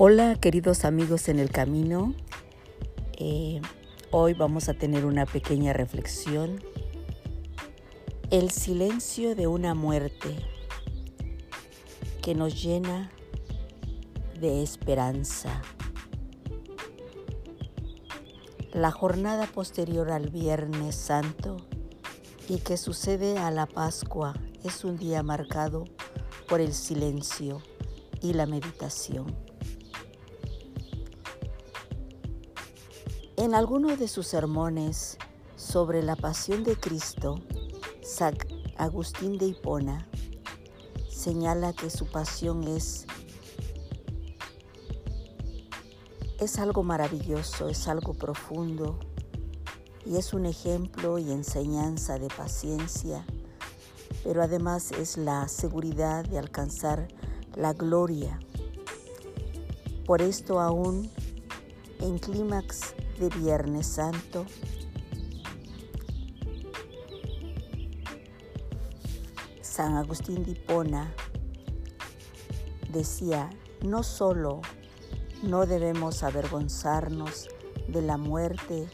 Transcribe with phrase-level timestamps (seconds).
[0.00, 2.14] Hola queridos amigos en el camino.
[3.16, 3.60] Eh,
[4.12, 6.62] hoy vamos a tener una pequeña reflexión.
[8.30, 10.36] El silencio de una muerte
[12.22, 13.10] que nos llena
[14.38, 15.62] de esperanza.
[18.72, 21.56] La jornada posterior al Viernes Santo
[22.48, 25.86] y que sucede a la Pascua es un día marcado
[26.48, 27.60] por el silencio
[28.22, 29.47] y la meditación.
[33.38, 35.16] En alguno de sus sermones
[35.54, 37.36] sobre la pasión de Cristo,
[38.02, 38.36] San
[38.76, 40.08] Agustín de Hipona
[41.08, 43.06] señala que su pasión es,
[46.40, 48.98] es algo maravilloso, es algo profundo
[50.04, 53.24] y es un ejemplo y enseñanza de paciencia,
[54.24, 57.06] pero además es la seguridad de alcanzar
[57.54, 58.40] la gloria.
[60.06, 61.08] Por esto aún
[62.00, 64.46] en clímax de Viernes Santo.
[69.60, 71.12] San Agustín de Hipona
[72.92, 73.50] decía,
[73.82, 74.60] no solo
[75.42, 77.48] no debemos avergonzarnos
[77.88, 78.88] de la muerte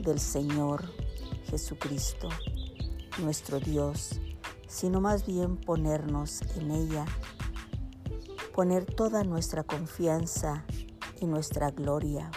[0.00, 0.84] del Señor
[1.50, 2.28] Jesucristo,
[3.18, 4.20] nuestro Dios,
[4.66, 7.04] sino más bien ponernos en ella,
[8.54, 10.64] poner toda nuestra confianza
[11.20, 12.30] y nuestra gloria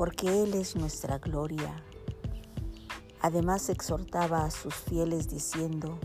[0.00, 1.76] porque Él es nuestra gloria.
[3.20, 5.98] Además exhortaba a sus fieles diciendo,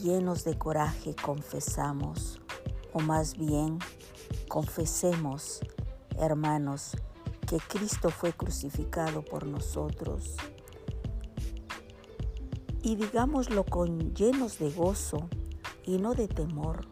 [0.00, 2.40] llenos de coraje confesamos,
[2.92, 3.80] o más bien
[4.46, 5.62] confesemos,
[6.16, 6.92] hermanos,
[7.48, 10.36] que Cristo fue crucificado por nosotros.
[12.82, 15.28] Y digámoslo con llenos de gozo
[15.84, 16.86] y no de temor.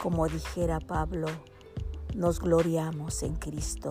[0.00, 1.26] Como dijera Pablo,
[2.14, 3.88] nos gloriamos en Cristo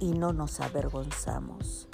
[0.00, 1.88] y no nos avergonzamos.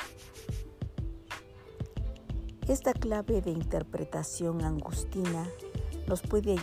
[2.68, 5.46] Esta clave de interpretación angustina
[6.06, 6.56] nos puede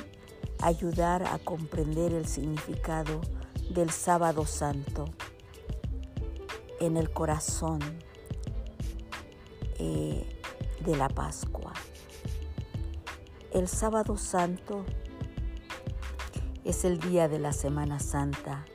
[0.61, 3.21] ayudar a comprender el significado
[3.69, 5.05] del sábado santo
[6.79, 7.79] en el corazón
[9.79, 10.27] eh,
[10.85, 11.73] de la Pascua.
[13.51, 14.83] El sábado santo
[16.63, 18.65] es el día de la Semana Santa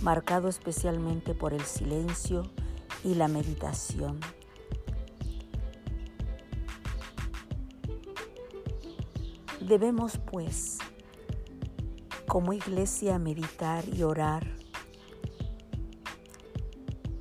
[0.00, 2.42] marcado especialmente por el silencio
[3.04, 4.20] y la meditación.
[9.60, 10.78] Debemos, pues,
[12.28, 14.56] como iglesia, meditar y orar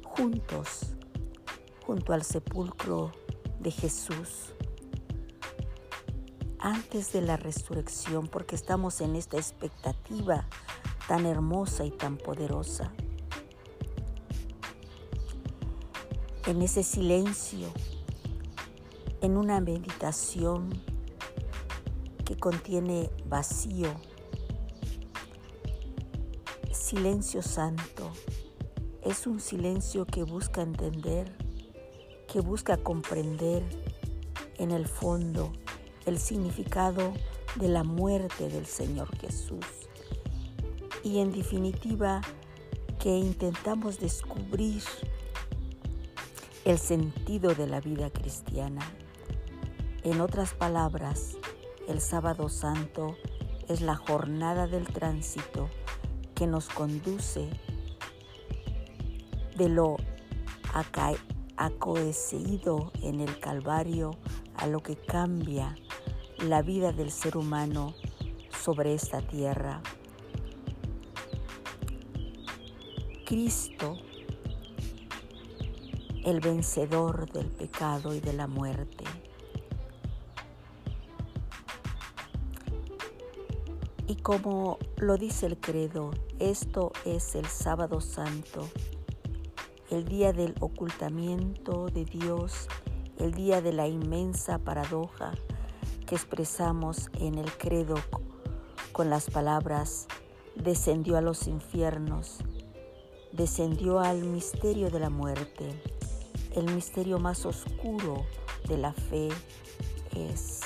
[0.03, 0.96] juntos,
[1.86, 3.12] junto al sepulcro
[3.59, 4.53] de Jesús,
[6.59, 10.47] antes de la resurrección, porque estamos en esta expectativa
[11.08, 12.92] tan hermosa y tan poderosa.
[16.48, 17.68] En ese silencio,
[19.22, 20.70] en una meditación
[22.24, 23.90] que contiene vacío,
[26.72, 28.12] silencio santo,
[29.02, 31.36] es un silencio que busca entender,
[32.28, 33.64] que busca comprender
[34.58, 35.52] en el fondo
[36.06, 37.14] el significado
[37.56, 39.84] de la muerte del Señor Jesús
[41.06, 42.20] y en definitiva
[43.00, 44.82] que intentamos descubrir
[46.66, 48.82] el sentido de la vida cristiana.
[50.04, 51.38] En otras palabras,
[51.88, 53.16] el sábado santo
[53.70, 55.70] es la jornada del tránsito
[56.34, 57.50] que nos conduce
[59.56, 59.98] de lo
[61.56, 64.12] acohecido en el Calvario
[64.56, 65.76] a lo que cambia
[66.40, 67.94] la vida del ser humano
[68.64, 69.84] sobre esta tierra.
[73.25, 73.97] Cristo,
[76.24, 79.03] el vencedor del pecado y de la muerte.
[84.07, 88.69] Y como lo dice el credo, esto es el sábado santo,
[89.89, 92.68] el día del ocultamiento de Dios,
[93.18, 95.31] el día de la inmensa paradoja
[96.06, 97.95] que expresamos en el credo
[98.92, 100.07] con las palabras,
[100.56, 102.44] descendió a los infiernos,
[103.36, 105.70] descendió al misterio de la muerte.
[106.56, 108.26] El misterio más oscuro
[108.68, 109.30] de la fe
[110.16, 110.62] es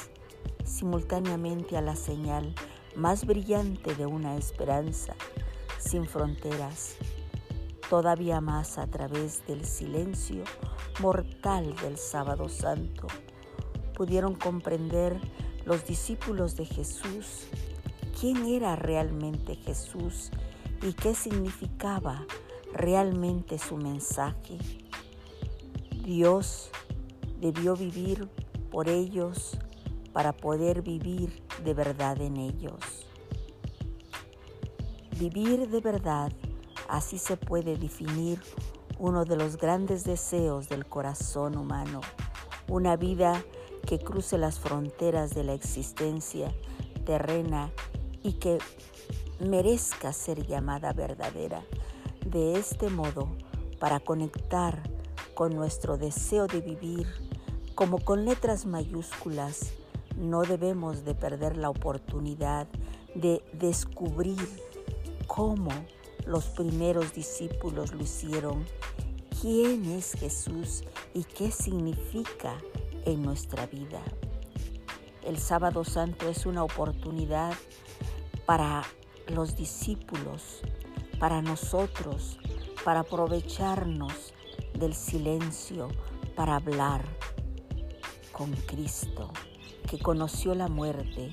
[0.63, 2.53] simultáneamente a la señal
[2.95, 5.15] más brillante de una esperanza
[5.79, 6.95] sin fronteras,
[7.89, 10.43] todavía más a través del silencio
[10.99, 13.07] mortal del sábado santo,
[13.95, 15.19] pudieron comprender
[15.65, 17.47] los discípulos de Jesús
[18.19, 20.29] quién era realmente Jesús
[20.81, 22.25] y qué significaba
[22.73, 24.57] realmente su mensaje.
[26.03, 26.69] Dios
[27.39, 28.27] debió vivir
[28.71, 29.57] por ellos
[30.13, 33.07] para poder vivir de verdad en ellos.
[35.19, 36.31] Vivir de verdad,
[36.87, 38.41] así se puede definir
[38.97, 42.01] uno de los grandes deseos del corazón humano,
[42.67, 43.43] una vida
[43.85, 46.53] que cruce las fronteras de la existencia
[47.05, 47.71] terrena
[48.23, 48.59] y que
[49.39, 51.63] merezca ser llamada verdadera.
[52.25, 53.29] De este modo,
[53.79, 54.83] para conectar
[55.33, 57.07] con nuestro deseo de vivir,
[57.75, 59.73] como con letras mayúsculas,
[60.17, 62.67] no debemos de perder la oportunidad
[63.15, 64.37] de descubrir
[65.27, 65.71] cómo
[66.25, 68.65] los primeros discípulos lo hicieron,
[69.41, 70.83] quién es Jesús
[71.13, 72.57] y qué significa
[73.05, 74.01] en nuestra vida.
[75.23, 77.53] El sábado santo es una oportunidad
[78.45, 78.83] para
[79.27, 80.61] los discípulos,
[81.19, 82.39] para nosotros,
[82.83, 84.33] para aprovecharnos
[84.73, 85.89] del silencio,
[86.35, 87.03] para hablar
[88.31, 89.29] con Cristo,
[89.89, 91.29] que conoció la muerte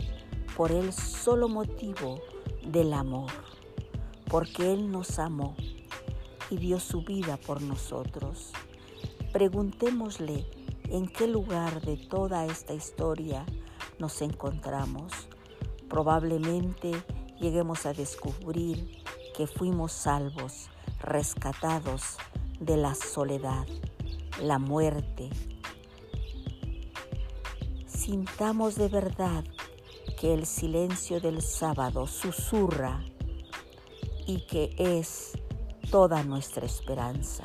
[0.57, 2.21] por el solo motivo
[2.65, 3.31] del amor,
[4.29, 5.55] porque Él nos amó
[6.51, 8.53] y dio su vida por nosotros.
[9.33, 10.47] Preguntémosle
[10.89, 13.45] en qué lugar de toda esta historia
[13.99, 15.13] nos encontramos.
[15.89, 16.93] Probablemente
[17.39, 19.06] lleguemos a descubrir
[19.37, 22.17] que fuimos salvos, rescatados
[22.59, 23.67] de la soledad,
[24.43, 25.29] la muerte.
[27.87, 29.45] Sintamos de verdad
[30.19, 33.05] que el silencio del sábado susurra
[34.27, 35.33] y que es
[35.91, 37.45] toda nuestra esperanza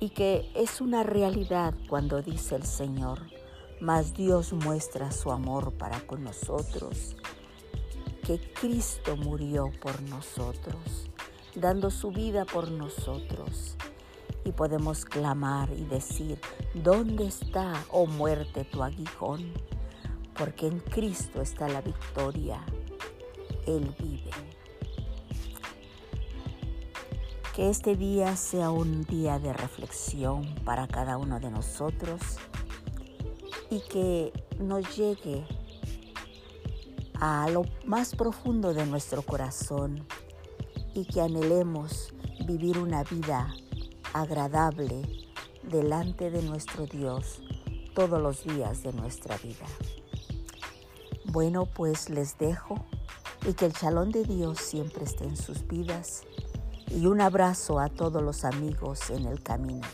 [0.00, 3.20] y que es una realidad cuando dice el Señor,
[3.80, 7.14] mas Dios muestra su amor para con nosotros,
[8.22, 11.10] que Cristo murió por nosotros,
[11.54, 13.76] dando su vida por nosotros.
[14.44, 16.40] Y podemos clamar y decir,
[16.74, 19.52] ¿dónde está, oh muerte, tu aguijón?
[20.34, 22.64] Porque en Cristo está la victoria.
[23.66, 24.30] Él vive.
[27.54, 32.20] Que este día sea un día de reflexión para cada uno de nosotros
[33.70, 35.44] y que nos llegue
[37.24, 40.04] a lo más profundo de nuestro corazón
[40.92, 42.12] y que anhelemos
[42.48, 43.54] vivir una vida
[44.12, 45.02] agradable
[45.62, 47.40] delante de nuestro Dios
[47.94, 49.66] todos los días de nuestra vida.
[51.26, 52.84] Bueno, pues les dejo
[53.46, 56.24] y que el chalón de Dios siempre esté en sus vidas
[56.88, 59.86] y un abrazo a todos los amigos en el camino.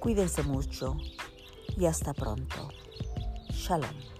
[0.00, 0.98] Cuídense mucho
[1.78, 2.81] y hasta pronto.
[3.62, 4.11] Shalom.